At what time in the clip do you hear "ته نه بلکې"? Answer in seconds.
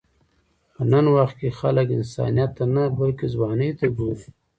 2.57-3.25